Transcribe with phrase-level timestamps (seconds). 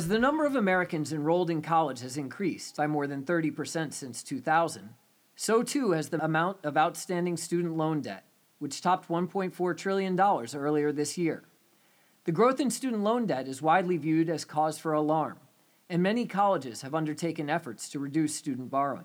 [0.00, 4.22] As the number of Americans enrolled in college has increased by more than 30% since
[4.22, 4.94] 2000,
[5.36, 8.24] so too has the amount of outstanding student loan debt,
[8.60, 11.44] which topped $1.4 trillion earlier this year.
[12.24, 15.38] The growth in student loan debt is widely viewed as cause for alarm,
[15.90, 19.04] and many colleges have undertaken efforts to reduce student borrowing.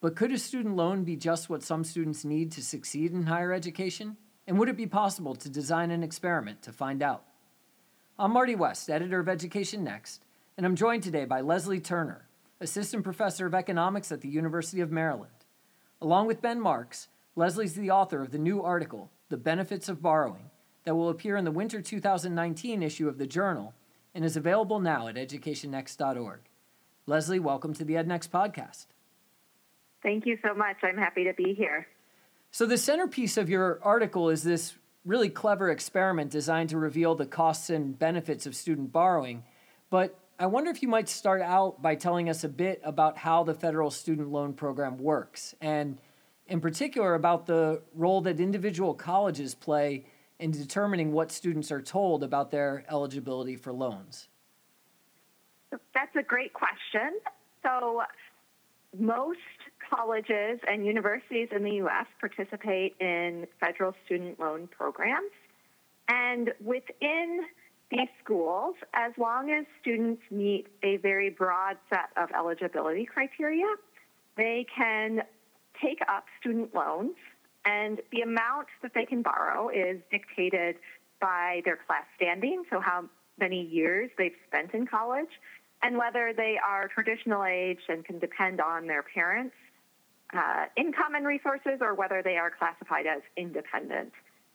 [0.00, 3.52] But could a student loan be just what some students need to succeed in higher
[3.52, 4.16] education?
[4.46, 7.24] And would it be possible to design an experiment to find out?
[8.20, 10.24] I'm Marty West, editor of Education Next,
[10.56, 12.26] and I'm joined today by Lesley Turner,
[12.60, 15.30] assistant professor of economics at the University of Maryland.
[16.02, 20.50] Along with Ben Marx, Lesley's the author of the new article, The Benefits of Borrowing,
[20.82, 23.72] that will appear in the winter 2019 issue of the Journal
[24.16, 26.40] and is available now at educationnext.org.
[27.06, 28.86] Lesley, welcome to the EdNext podcast.
[30.02, 30.78] Thank you so much.
[30.82, 31.86] I'm happy to be here.
[32.50, 37.26] So, the centerpiece of your article is this really clever experiment designed to reveal the
[37.26, 39.44] costs and benefits of student borrowing.
[39.90, 43.42] But I wonder if you might start out by telling us a bit about how
[43.42, 45.98] the federal student loan program works, and
[46.46, 50.06] in particular about the role that individual colleges play
[50.38, 54.28] in determining what students are told about their eligibility for loans.
[55.70, 57.18] That's a great question.
[57.62, 58.02] So,
[58.96, 59.38] most
[59.88, 62.06] colleges and universities in the U.S.
[62.20, 65.30] participate in federal student loan programs.
[66.08, 67.40] And within
[67.90, 73.66] these schools, as long as students meet a very broad set of eligibility criteria,
[74.36, 75.22] they can
[75.82, 77.16] take up student loans,
[77.64, 80.76] and the amount that they can borrow is dictated
[81.20, 83.04] by their class standing, so how
[83.38, 85.28] many years they've spent in college,
[85.82, 89.54] and whether they are traditional age and can depend on their parents
[90.34, 94.12] uh, income and resources or whether they are classified as independent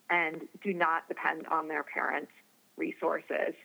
[0.09, 2.31] and do not depend on their parents'
[2.77, 3.55] resources.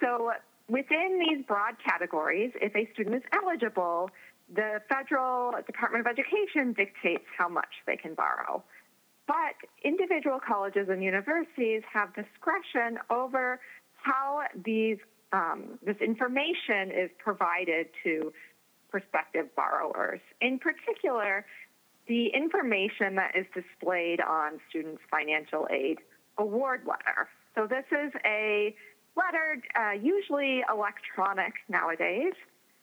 [0.00, 0.32] So,
[0.68, 4.10] within these broad categories, if a student is eligible,
[4.54, 8.62] the federal Department of Education dictates how much they can borrow.
[9.26, 13.60] But individual colleges and universities have discretion over
[13.96, 14.98] how these
[15.32, 18.32] um, this information is provided to
[18.94, 20.20] prospective borrowers.
[20.40, 21.44] In particular,
[22.06, 25.98] the information that is displayed on students' financial aid
[26.38, 27.28] award letter.
[27.56, 28.72] So, this is a
[29.16, 32.34] letter, uh, usually electronic nowadays,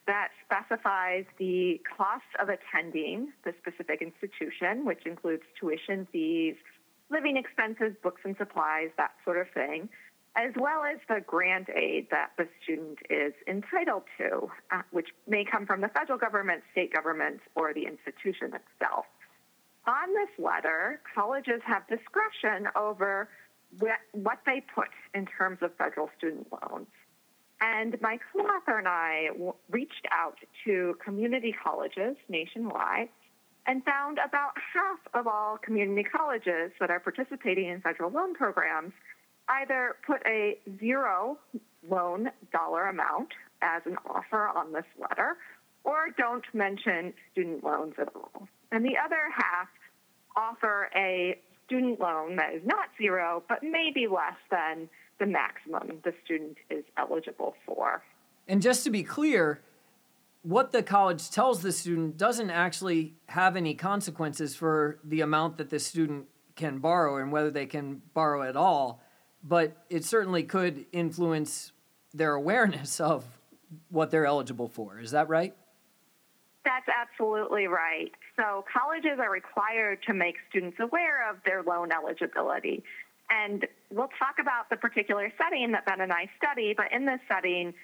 [0.06, 6.56] that specifies the cost of attending the specific institution, which includes tuition fees,
[7.08, 9.88] living expenses, books and supplies, that sort of thing,
[10.34, 15.44] as well as the grant aid that the student is entitled to, uh, which may
[15.44, 19.04] come from the federal government, state government, or the institution itself.
[19.86, 23.28] On this letter, colleges have discretion over
[24.12, 26.86] what they put in terms of federal student loans.
[27.60, 33.08] And my co author and I w- reached out to community colleges nationwide
[33.66, 38.92] and found about half of all community colleges that are participating in federal loan programs
[39.48, 41.38] either put a zero
[41.88, 43.28] loan dollar amount
[43.62, 45.36] as an offer on this letter
[45.84, 48.48] or don't mention student loans at all.
[48.70, 49.68] And the other half
[50.36, 54.88] offer a student loan that is not zero, but maybe less than
[55.18, 58.02] the maximum the student is eligible for.
[58.48, 59.60] And just to be clear,
[60.42, 65.70] what the college tells the student doesn't actually have any consequences for the amount that
[65.70, 66.26] the student
[66.56, 69.01] can borrow and whether they can borrow at all
[69.42, 71.72] but it certainly could influence
[72.14, 73.24] their awareness of
[73.90, 74.98] what they're eligible for.
[74.98, 75.54] Is that right?
[76.64, 78.12] That's absolutely right.
[78.36, 82.84] So, colleges are required to make students aware of their loan eligibility.
[83.30, 87.18] And we'll talk about the particular setting that Ben and I study, but in this
[87.28, 87.74] setting,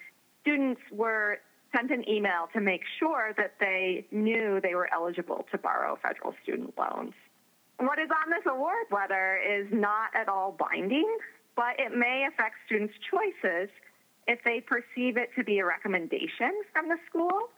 [0.41, 1.39] students were
[1.75, 6.33] sent an email to make sure that they knew they were eligible to borrow federal
[6.43, 7.13] student loans.
[7.79, 11.07] What is on this award letter is not at all binding,
[11.55, 13.69] but it may affect students' choices
[14.27, 17.49] if they perceive it to be a recommendation from the school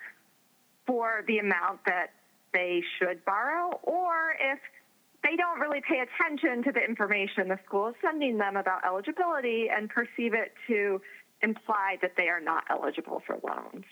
[0.88, 2.11] for the amount that
[2.53, 4.59] they should borrow, or if
[5.23, 9.67] they don't really pay attention to the information the school is sending them about eligibility
[9.69, 11.01] and perceive it to
[11.43, 13.85] imply that they are not eligible for loans.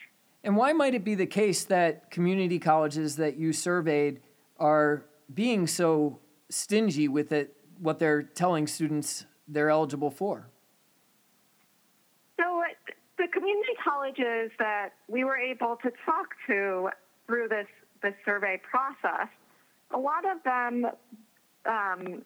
[0.44, 4.22] And why might it be the case that community colleges that you surveyed
[4.58, 6.20] are being so
[6.50, 10.48] stingy with it, what they're telling students they're eligible for?
[12.40, 12.64] So,
[13.18, 16.90] the community colleges that we were able to talk to
[17.28, 17.68] through this,
[18.02, 19.28] this survey process,
[19.94, 20.86] a lot of them
[21.66, 22.22] um,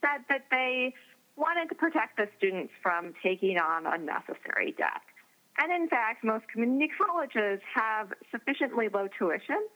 [0.00, 0.94] said that they
[1.36, 5.02] wanted to protect the students from taking on unnecessary debt.
[5.58, 9.66] And in fact, most community colleges have sufficiently low tuition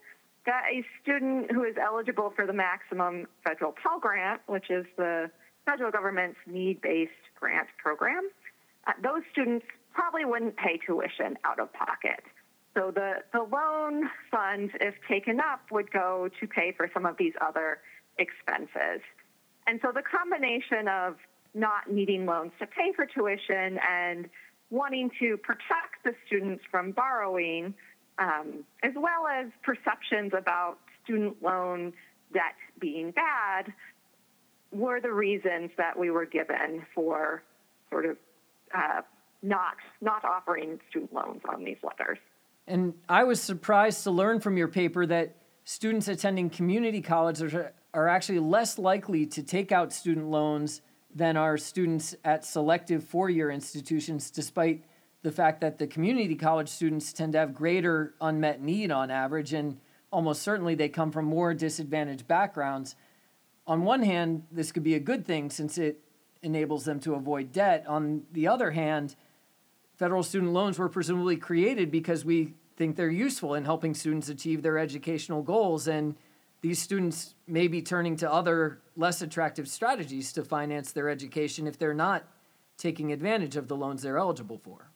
[0.46, 5.30] that a student who is eligible for the maximum federal Pell Grant, which is the
[5.68, 8.28] federal government's need based grant program,
[8.86, 12.22] uh, those students probably wouldn't pay tuition out of pocket.
[12.74, 17.16] So the, the loan funds, if taken up, would go to pay for some of
[17.18, 17.78] these other
[18.18, 19.02] expenses.
[19.66, 21.16] And so the combination of
[21.54, 24.28] not needing loans to pay for tuition and
[24.70, 27.74] wanting to protect the students from borrowing,
[28.18, 31.92] um, as well as perceptions about student loan
[32.32, 33.72] debt being bad,
[34.72, 37.42] were the reasons that we were given for
[37.90, 38.16] sort of
[38.74, 39.00] uh,
[39.42, 42.18] not not offering student loans on these letters.
[42.66, 47.72] And I was surprised to learn from your paper that students attending community colleges are,
[47.94, 50.82] are actually less likely to take out student loans
[51.14, 54.84] than are students at selective four year institutions, despite
[55.22, 59.52] the fact that the community college students tend to have greater unmet need on average,
[59.52, 59.78] and
[60.12, 62.94] almost certainly they come from more disadvantaged backgrounds.
[63.68, 66.00] On one hand, this could be a good thing since it
[66.42, 67.84] enables them to avoid debt.
[67.86, 69.14] On the other hand,
[69.96, 74.62] federal student loans were presumably created because we think they're useful in helping students achieve
[74.62, 75.86] their educational goals.
[75.86, 76.16] And
[76.62, 81.78] these students may be turning to other less attractive strategies to finance their education if
[81.78, 82.24] they're not
[82.78, 84.90] taking advantage of the loans they're eligible for.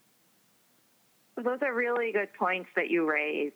[1.36, 3.52] Those are really good points that you raise.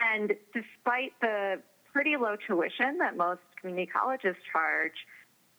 [0.00, 1.62] And despite the
[1.92, 5.06] pretty low tuition that most community colleges charge,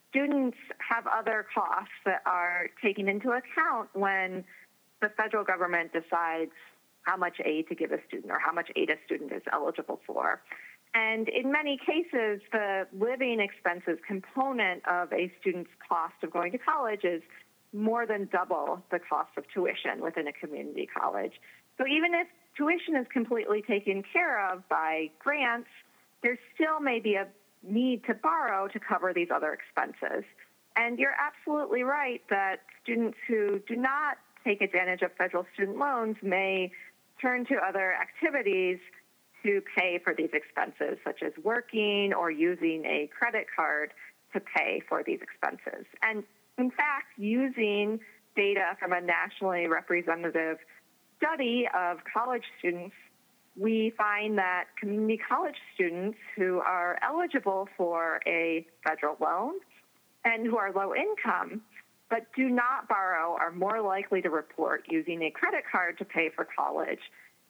[0.10, 4.44] students have other costs that are taken into account when
[5.02, 6.52] the federal government decides
[7.04, 10.00] how much aid to give a student or how much aid a student is eligible
[10.06, 10.42] for.
[10.94, 16.58] And in many cases, the living expenses component of a student's cost of going to
[16.58, 17.22] college is
[17.74, 21.32] more than double the cost of tuition within a community college.
[21.78, 22.28] So even if
[22.58, 25.70] tuition is completely taken care of by grants,
[26.22, 27.26] there still may be a
[27.64, 30.24] need to borrow to cover these other expenses.
[30.76, 36.16] And you're absolutely right that students who do not take advantage of federal student loans
[36.22, 36.72] may
[37.22, 38.80] turn to other activities
[39.44, 43.92] to pay for these expenses, such as working or using a credit card
[44.34, 45.86] to pay for these expenses.
[46.02, 46.24] And
[46.58, 48.00] in fact, using
[48.36, 50.58] data from a nationally representative
[51.18, 52.96] study of college students,
[53.58, 59.54] we find that community college students who are eligible for a federal loan
[60.24, 61.62] and who are low income
[62.12, 66.30] but do not borrow are more likely to report using a credit card to pay
[66.36, 67.00] for college.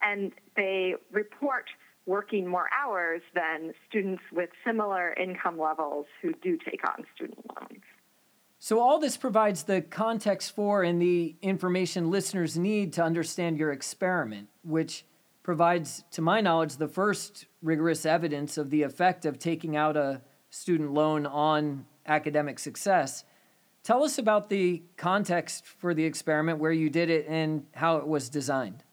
[0.04, 1.66] And they report
[2.06, 7.82] working more hours than students with similar income levels who do take on student loans.
[8.60, 13.72] So, all this provides the context for and the information listeners need to understand your
[13.72, 15.04] experiment, which
[15.44, 20.22] provides, to my knowledge, the first rigorous evidence of the effect of taking out a
[20.50, 23.24] student loan on academic success.
[23.84, 28.08] Tell us about the context for the experiment, where you did it, and how it
[28.08, 28.84] was designed.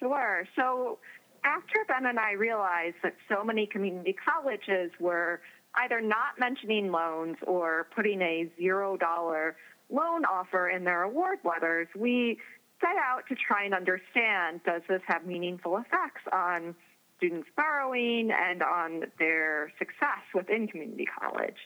[0.00, 0.46] Sure.
[0.56, 0.98] So,
[1.44, 5.40] after Ben and I realized that so many community colleges were
[5.76, 9.56] either not mentioning loans or putting a zero dollar
[9.90, 12.38] loan offer in their award letters, we
[12.84, 16.74] set out to try and understand does this have meaningful effects on
[17.16, 21.56] students borrowing and on their success within community college.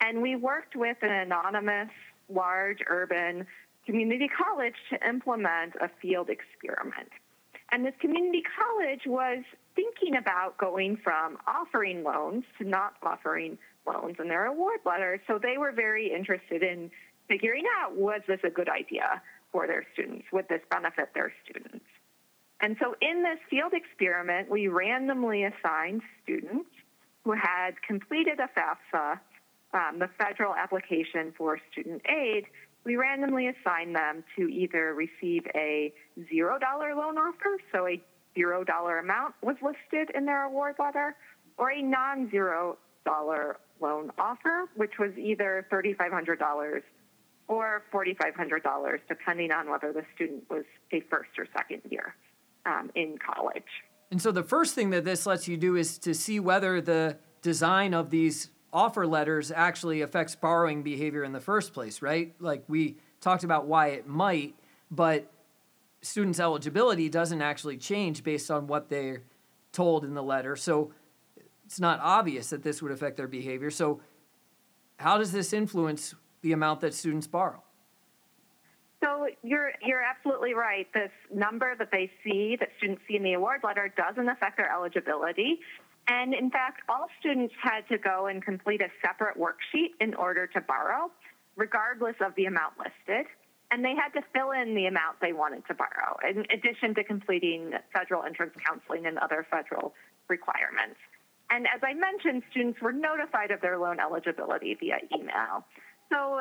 [0.00, 1.90] And we worked with an anonymous,
[2.28, 3.46] large urban
[3.86, 7.10] community college to implement a field experiment.
[7.70, 9.44] And this community college was
[9.76, 15.20] thinking about going from offering loans to not offering loans in their award letters.
[15.26, 16.90] So they were very interested in
[17.28, 19.20] figuring out was this a good idea
[19.52, 20.26] for their students?
[20.32, 21.84] Would this benefit their students?
[22.60, 26.70] And so in this field experiment, we randomly assigned students
[27.24, 29.20] who had completed a FAFSA
[29.74, 32.44] um, the federal application for student aid,
[32.84, 36.60] we randomly assigned them to either receive a $0
[36.96, 38.02] loan offer, so a
[38.36, 41.16] $0 amount was listed in their award letter,
[41.58, 42.76] or a non $0
[43.80, 46.82] loan offer, which was either $3,500
[47.48, 52.14] or $4,500, depending on whether the student was a first or second year
[52.66, 53.62] um, in college.
[54.10, 57.18] And so the first thing that this lets you do is to see whether the
[57.42, 62.34] design of these offer letters actually affects borrowing behavior in the first place, right?
[62.38, 64.54] Like we talked about why it might,
[64.90, 65.30] but
[66.02, 69.22] students' eligibility doesn't actually change based on what they're
[69.72, 70.56] told in the letter.
[70.56, 70.92] So
[71.64, 73.70] it's not obvious that this would affect their behavior.
[73.70, 74.00] So,
[74.96, 76.14] how does this influence
[76.48, 77.62] the amount that students borrow?
[79.04, 80.86] So, you're you're absolutely right.
[80.92, 84.72] This number that they see, that students see in the award letter, doesn't affect their
[84.72, 85.60] eligibility.
[86.08, 90.46] And in fact, all students had to go and complete a separate worksheet in order
[90.48, 91.12] to borrow,
[91.54, 93.26] regardless of the amount listed.
[93.70, 97.04] And they had to fill in the amount they wanted to borrow, in addition to
[97.04, 99.92] completing federal entrance counseling and other federal
[100.28, 100.98] requirements.
[101.50, 105.64] And as I mentioned, students were notified of their loan eligibility via email.
[106.10, 106.40] So,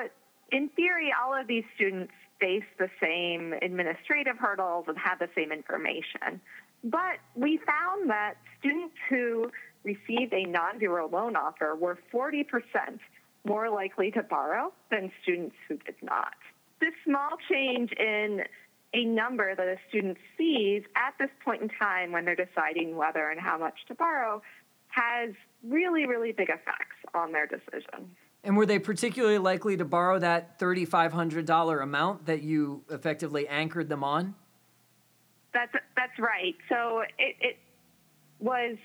[0.51, 5.51] in theory, all of these students face the same administrative hurdles and have the same
[5.51, 6.39] information.
[6.83, 9.51] But we found that students who
[9.83, 12.45] received a non zero loan offer were 40%
[13.45, 16.33] more likely to borrow than students who did not.
[16.79, 18.43] This small change in
[18.93, 23.29] a number that a student sees at this point in time when they're deciding whether
[23.29, 24.41] and how much to borrow
[24.89, 25.31] has
[25.63, 28.15] really, really big effects on their decision.
[28.43, 34.03] And were they particularly likely to borrow that $3,500 amount that you effectively anchored them
[34.03, 34.35] on?
[35.53, 36.55] That's that's right.
[36.69, 37.57] So it, it
[38.39, 38.77] was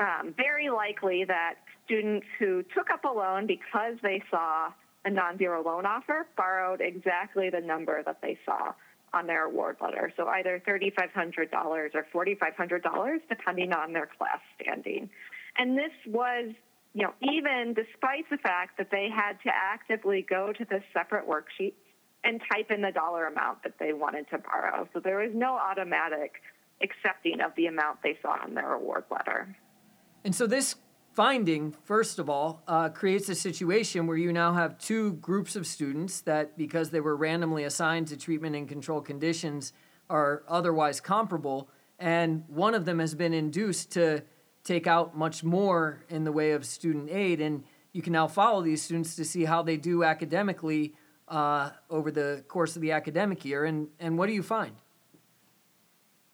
[0.00, 4.72] um, very likely that students who took up a loan because they saw
[5.04, 8.72] a non-zero loan offer borrowed exactly the number that they saw
[9.12, 10.12] on their award letter.
[10.16, 15.08] So either $3,500 or $4,500, depending on their class standing.
[15.56, 16.52] And this was,
[16.94, 21.28] you know, even despite the fact that they had to actively go to this separate
[21.28, 21.74] worksheet
[22.22, 24.88] and type in the dollar amount that they wanted to borrow.
[24.94, 26.40] So there was no automatic
[26.80, 29.54] accepting of the amount they saw on their award letter.
[30.24, 30.76] And so this
[31.12, 35.66] finding, first of all, uh, creates a situation where you now have two groups of
[35.66, 39.72] students that, because they were randomly assigned to treatment and control conditions,
[40.08, 41.68] are otherwise comparable.
[41.98, 44.22] And one of them has been induced to
[44.64, 47.40] take out much more in the way of student aid.
[47.40, 50.94] And you can now follow these students to see how they do academically
[51.28, 53.64] uh, over the course of the academic year.
[53.64, 54.72] And, and what do you find?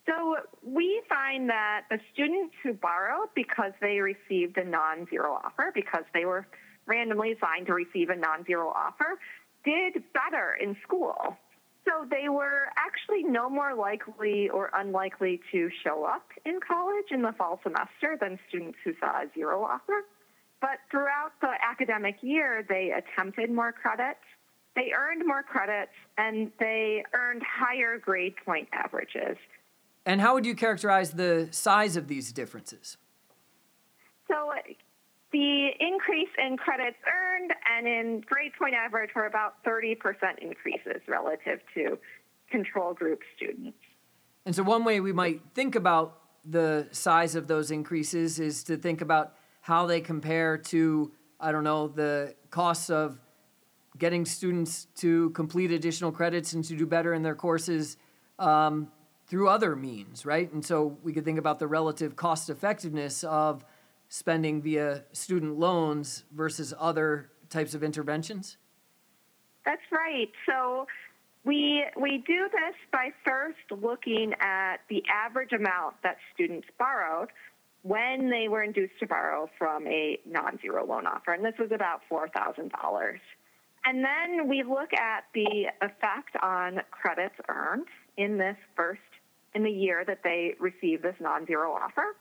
[0.06, 6.04] So we find that the students who borrowed because they received a non-zero offer, because
[6.14, 6.46] they were
[6.86, 9.18] randomly assigned to receive a non-zero offer,
[9.64, 11.36] did better in school.
[11.90, 17.22] So they were actually no more likely or unlikely to show up in college in
[17.22, 20.04] the fall semester than students who saw a zero offer.
[20.60, 24.20] But throughout the academic year, they attempted more credits,
[24.76, 29.36] they earned more credits, and they earned higher grade point averages.
[30.06, 32.98] And how would you characterize the size of these differences?
[34.28, 34.52] So
[35.32, 39.96] the increase in credits earned and in grade point average were about 30%
[40.40, 41.98] increases relative to
[42.50, 43.78] control group students.
[44.44, 48.76] And so, one way we might think about the size of those increases is to
[48.76, 53.18] think about how they compare to, I don't know, the costs of
[53.98, 57.98] getting students to complete additional credits and to do better in their courses
[58.38, 58.90] um,
[59.26, 60.50] through other means, right?
[60.52, 63.64] And so we could think about the relative cost effectiveness of
[64.10, 68.58] spending via student loans versus other types of interventions?
[69.64, 70.30] That's right.
[70.46, 70.86] So
[71.44, 77.28] we we do this by first looking at the average amount that students borrowed
[77.82, 82.00] when they were induced to borrow from a non-zero loan offer, and this was about
[82.08, 83.20] four thousand dollars.
[83.86, 87.86] And then we look at the effect on credits earned
[88.18, 89.00] in this first
[89.54, 92.16] in the year that they receive this non-zero offer.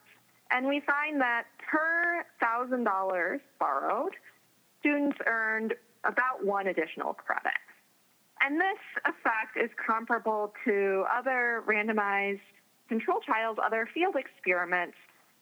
[0.51, 4.13] And we find that per thousand dollars borrowed,
[4.79, 7.59] students earned about one additional credit.
[8.41, 12.39] And this effect is comparable to other randomized
[12.87, 14.95] control trials, other field experiments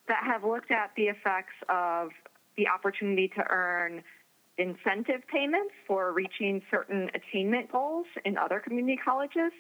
[0.08, 2.10] that have looked at the effects of
[2.58, 4.04] the opportunity to earn
[4.58, 9.52] incentive payments for reaching certain attainment goals in other community colleges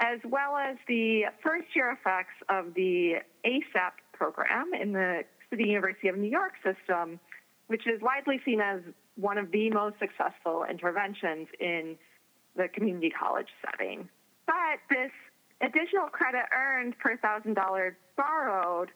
[0.00, 6.08] as well as the first year effects of the ASAP program in the City University
[6.08, 7.18] of New York system,
[7.68, 8.80] which is widely seen as
[9.16, 11.96] one of the most successful interventions in
[12.54, 14.08] the community college setting.
[14.46, 15.10] But this
[15.62, 18.90] additional credit earned per thousand dollars borrowed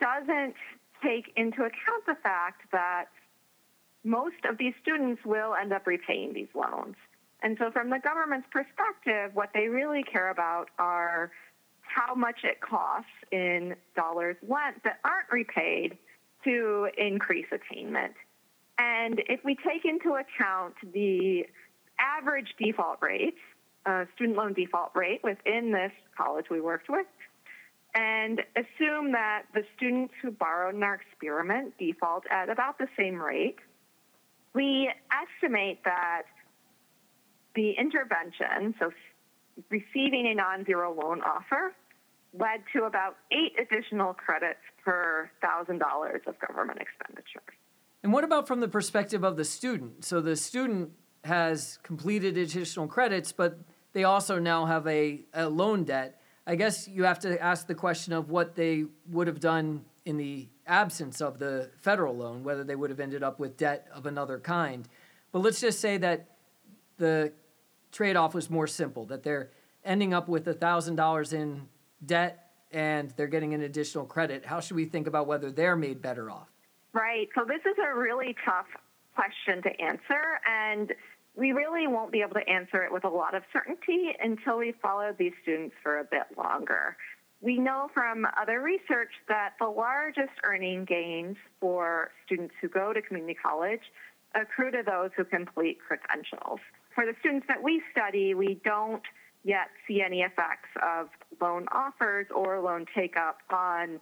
[0.00, 0.54] doesn't
[1.02, 3.06] take into account the fact that
[4.04, 6.96] most of these students will end up repaying these loans.
[7.42, 11.32] And so, from the government's perspective, what they really care about are
[11.94, 15.98] how much it costs in dollars lent that aren't repaid
[16.44, 18.14] to increase attainment.
[18.78, 21.46] And if we take into account the
[21.98, 23.36] average default rate,
[23.86, 27.06] uh, student loan default rate within this college we worked with,
[27.94, 33.20] and assume that the students who borrowed in our experiment default at about the same
[33.20, 33.58] rate,
[34.54, 36.22] we estimate that
[37.54, 38.90] the intervention, so
[39.68, 41.74] receiving a non zero loan offer,
[42.38, 47.42] led to about eight additional credits per $1,000 of government expenditure.
[48.02, 50.04] And what about from the perspective of the student?
[50.04, 50.92] So the student
[51.24, 53.58] has completed additional credits, but
[53.92, 56.20] they also now have a, a loan debt.
[56.46, 60.16] I guess you have to ask the question of what they would have done in
[60.16, 64.06] the absence of the federal loan, whether they would have ended up with debt of
[64.06, 64.88] another kind.
[65.30, 66.26] But let's just say that
[66.98, 67.32] the
[67.92, 69.50] trade off was more simple, that they're
[69.84, 71.68] ending up with $1,000 in
[72.04, 74.44] debt and they're getting an additional credit.
[74.44, 76.48] How should we think about whether they're made better off?
[76.92, 77.28] Right.
[77.34, 78.66] So this is a really tough
[79.14, 80.40] question to answer.
[80.48, 80.92] And
[81.34, 84.74] we really won't be able to answer it with a lot of certainty until we
[84.82, 86.96] follow these students for a bit longer.
[87.40, 93.02] We know from other research that the largest earning gains for students who go to
[93.02, 93.80] community college
[94.34, 96.60] accrue to those who complete credentials.
[96.94, 99.02] For the students that we study, we don't
[99.44, 101.08] yet see any effects of
[101.42, 104.00] loan offers or loan take up on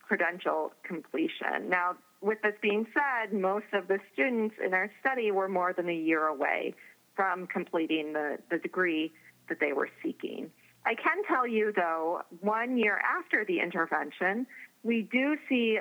[0.00, 1.68] credential completion.
[1.68, 5.88] Now, with this being said, most of the students in our study were more than
[5.88, 6.74] a year away
[7.14, 9.12] from completing the, the degree
[9.48, 10.50] that they were seeking.
[10.86, 14.46] I can tell you, though, one year after the intervention,
[14.82, 15.78] we do see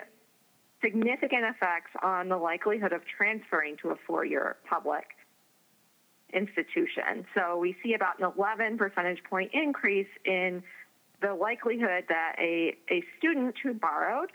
[0.83, 5.05] significant effects on the likelihood of transferring to a four year public
[6.33, 7.25] institution.
[7.35, 10.63] So we see about an 11 percentage point increase in
[11.21, 14.29] the likelihood that a, a student who borrowed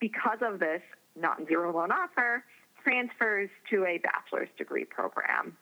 [0.00, 0.82] because of this
[1.16, 2.44] non-zero loan offer
[2.82, 5.56] transfers to a bachelor's degree program.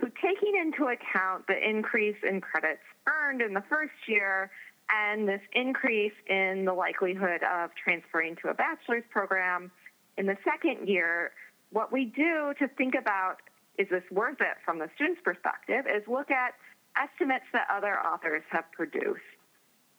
[0.00, 4.50] So taking into account the increase in credits earned in the first year
[4.90, 9.70] and this increase in the likelihood of transferring to a bachelor's program
[10.18, 11.32] in the second year,
[11.70, 13.36] what we do to think about
[13.78, 16.54] is this worth it from the student's perspective is look at
[16.96, 19.20] estimates that other authors have produced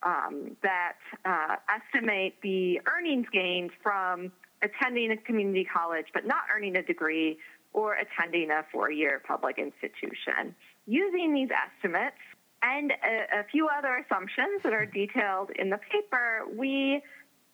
[0.03, 6.75] um, that uh, estimate the earnings gains from attending a community college but not earning
[6.77, 7.37] a degree
[7.73, 10.55] or attending a four year public institution.
[10.87, 12.15] Using these estimates
[12.63, 17.01] and a, a, few other assumptions that are detailed in the paper, we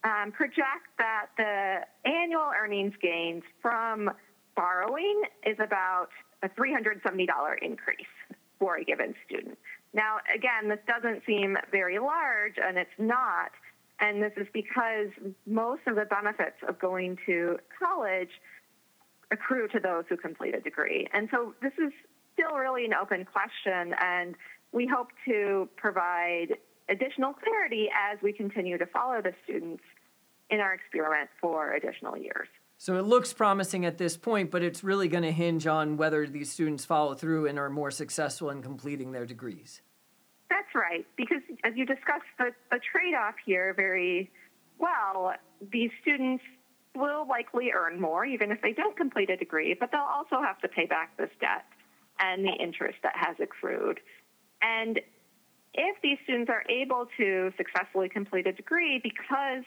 [0.03, 4.11] um, project that the annual earnings gains from
[4.61, 6.09] borrowing is about
[6.43, 7.27] a $370
[7.63, 8.13] increase
[8.59, 9.57] for a given student.
[9.91, 13.51] Now, again, this doesn't seem very large, and it's not.
[13.99, 15.07] And this is because
[15.47, 18.29] most of the benefits of going to college
[19.31, 21.07] accrue to those who complete a degree.
[21.11, 21.91] And so this is
[22.33, 24.35] still really an open question, and
[24.71, 29.83] we hope to provide additional clarity as we continue to follow the students
[30.51, 32.47] in our experiment for additional years.
[32.81, 36.25] So it looks promising at this point, but it's really going to hinge on whether
[36.25, 39.83] these students follow through and are more successful in completing their degrees.
[40.49, 44.31] That's right, because as you discussed the, the trade off here very
[44.79, 45.31] well,
[45.71, 46.43] these students
[46.95, 50.57] will likely earn more even if they don't complete a degree, but they'll also have
[50.61, 51.65] to pay back this debt
[52.19, 53.99] and the interest that has accrued.
[54.63, 54.99] And
[55.75, 59.65] if these students are able to successfully complete a degree because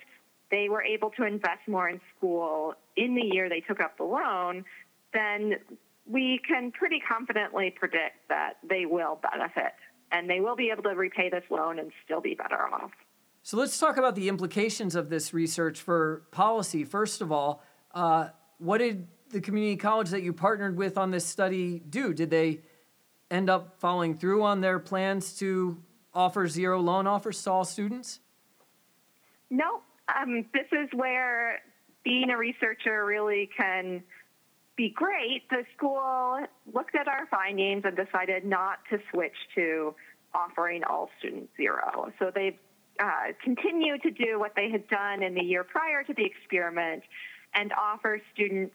[0.50, 4.04] they were able to invest more in school in the year they took up the
[4.04, 4.64] loan,
[5.12, 5.54] then
[6.06, 9.72] we can pretty confidently predict that they will benefit
[10.12, 12.90] and they will be able to repay this loan and still be better off.
[13.42, 16.84] So let's talk about the implications of this research for policy.
[16.84, 18.28] First of all, uh,
[18.58, 22.14] what did the community college that you partnered with on this study do?
[22.14, 22.60] Did they
[23.30, 25.82] end up following through on their plans to
[26.14, 28.20] offer zero loan offers to all students?
[29.50, 29.82] No.
[30.08, 31.60] Um, this is where
[32.04, 34.02] being a researcher really can
[34.76, 36.38] be great, the school
[36.72, 39.94] looked at our findings and decided not to switch to
[40.34, 42.12] offering all students zero.
[42.18, 42.58] So they've
[43.00, 47.02] uh, continued to do what they had done in the year prior to the experiment
[47.54, 48.74] and offer students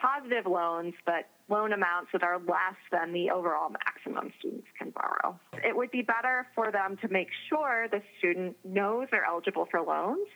[0.00, 5.38] positive loans, but loan amounts that are less than the overall maximum students can borrow.
[5.62, 9.80] It would be better for them to make sure the student knows they're eligible for
[9.80, 10.26] loans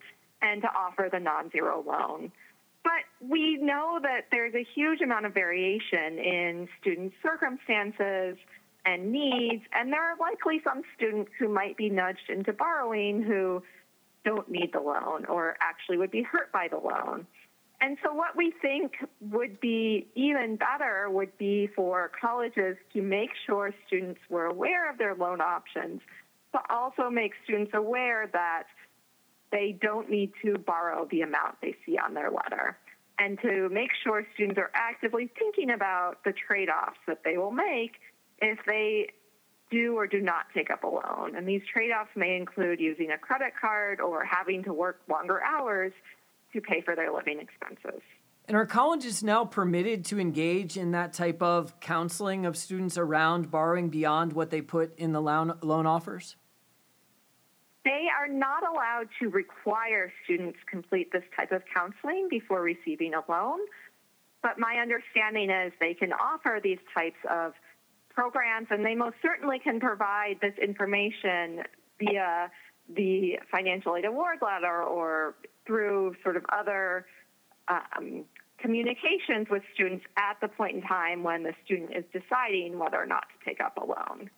[0.43, 2.31] and to offer the non zero loan.
[2.85, 8.37] But we know that there's a huge amount of variation in student circumstances
[8.85, 13.63] and needs, and there are likely some students who might be nudged into borrowing who
[14.25, 17.27] don't need the loan or actually would be hurt by the loan.
[17.81, 23.31] And so, what we think would be even better would be for colleges to make
[23.47, 26.01] sure students were aware of their loan options,
[26.53, 28.65] but also make students aware that
[29.53, 32.77] they don't need to borrow the amount they see on their letter.
[33.19, 37.51] And to make sure students are actively thinking about the trade offs that they will
[37.51, 37.93] make
[38.41, 39.11] if they
[39.71, 41.37] do or do not take up a loan.
[41.37, 45.43] And these trade offs may include using a credit card or having to work longer
[45.43, 45.93] hours
[46.61, 48.03] to pay for their living expenses.
[48.47, 53.51] And are colleges now permitted to engage in that type of counseling of students around
[53.51, 56.37] borrowing beyond what they put in the loan, loan offers?
[57.85, 63.23] They are not allowed to require students complete this type of counseling before receiving a
[63.31, 63.59] loan.
[64.43, 67.53] But my understanding is they can offer these types of
[68.15, 71.65] programs, and they most certainly can provide this information
[71.99, 72.51] via
[72.89, 75.35] the financial aid award letter or
[75.69, 77.07] through sort of other
[77.69, 78.25] um,
[78.59, 83.07] communications with students at the point in time when the student is deciding whether or
[83.07, 84.31] not to take up a loan.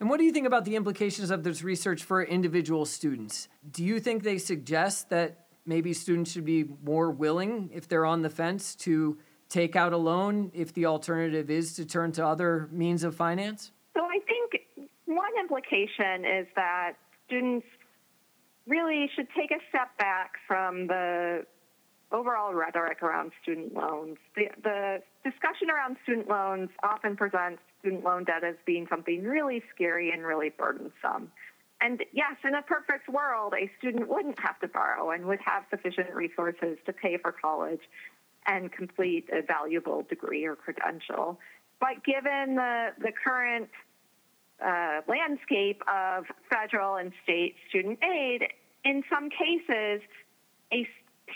[0.00, 3.48] And what do you think about the implications of this research for individual students?
[3.70, 8.22] Do you think they suggest that maybe students should be more willing, if they're on
[8.22, 12.68] the fence, to take out a loan if the alternative is to turn to other
[12.72, 13.72] means of finance?
[13.94, 16.92] So I think one implication is that
[17.26, 17.66] students
[18.68, 21.46] really should take a step back from the
[22.12, 24.16] overall rhetoric around student loans.
[24.34, 29.62] The, the discussion around student loans often presents student loan debt as being something really
[29.74, 31.30] scary and really burdensome.
[31.80, 35.64] And yes, in a perfect world, a student wouldn't have to borrow and would have
[35.70, 37.82] sufficient resources to pay for college
[38.46, 41.38] and complete a valuable degree or credential.
[41.80, 43.68] But given the, the current
[44.64, 48.42] uh, landscape of federal and state student aid,
[48.84, 50.00] in some cases,
[50.72, 50.86] a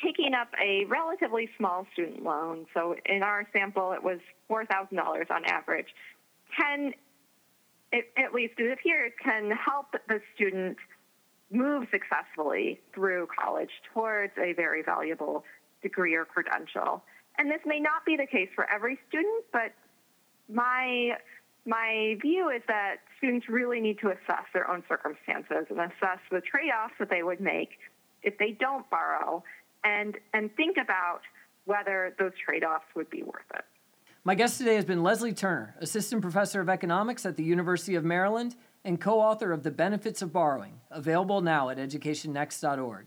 [0.02, 4.18] taking up a relatively small student loan, so in our sample it was
[4.50, 5.88] $4,000 on average,
[6.58, 6.92] can,
[7.92, 10.76] it, at least it appears, can help the student
[11.50, 15.44] move successfully through college towards a very valuable
[15.82, 17.02] degree or credential.
[17.38, 19.72] And this may not be the case for every student, but
[20.48, 21.16] my
[21.64, 26.40] my view is that students really need to assess their own circumstances and assess the
[26.40, 27.70] trade-offs that they would make
[28.24, 29.44] if they don't borrow
[29.84, 31.20] and, and think about
[31.64, 33.64] whether those trade offs would be worth it.
[34.24, 38.04] My guest today has been Lesley Turner, Assistant Professor of Economics at the University of
[38.04, 43.06] Maryland and co author of The Benefits of Borrowing, available now at educationnext.org.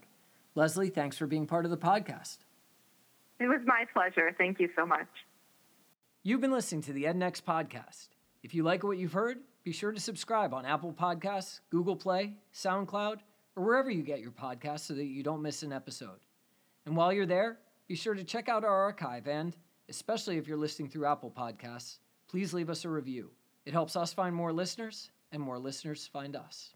[0.56, 2.38] Lesley, thanks for being part of the podcast.
[3.40, 4.34] It was my pleasure.
[4.38, 5.08] Thank you so much.
[6.24, 8.08] You've been listening to the EdNext podcast.
[8.44, 12.34] If you like what you've heard, be sure to subscribe on Apple Podcasts, Google Play,
[12.54, 13.18] SoundCloud,
[13.56, 16.20] or wherever you get your podcasts so that you don't miss an episode.
[16.86, 19.58] And while you're there, be sure to check out our archive and,
[19.90, 21.98] especially if you're listening through Apple Podcasts,
[22.28, 23.32] please leave us a review.
[23.66, 26.75] It helps us find more listeners, and more listeners find us.